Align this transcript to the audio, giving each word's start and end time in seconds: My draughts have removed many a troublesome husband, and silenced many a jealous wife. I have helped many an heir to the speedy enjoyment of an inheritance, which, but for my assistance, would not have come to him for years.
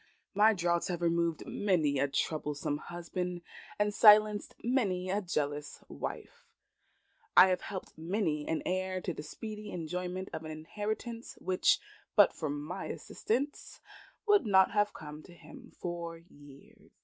My 0.33 0.55
draughts 0.55 0.87
have 0.87 1.03
removed 1.03 1.43
many 1.45 1.99
a 1.99 2.07
troublesome 2.07 2.79
husband, 2.79 3.43
and 3.77 3.93
silenced 3.93 4.55
many 4.63 5.11
a 5.11 5.21
jealous 5.21 5.83
wife. 5.89 6.47
I 7.37 7.49
have 7.49 7.61
helped 7.61 7.95
many 7.99 8.47
an 8.47 8.63
heir 8.65 8.99
to 8.99 9.13
the 9.13 9.21
speedy 9.21 9.69
enjoyment 9.69 10.29
of 10.33 10.43
an 10.43 10.49
inheritance, 10.49 11.37
which, 11.39 11.79
but 12.15 12.33
for 12.33 12.49
my 12.49 12.85
assistance, 12.85 13.79
would 14.25 14.47
not 14.47 14.71
have 14.71 14.91
come 14.91 15.21
to 15.21 15.35
him 15.35 15.71
for 15.77 16.17
years. 16.17 16.89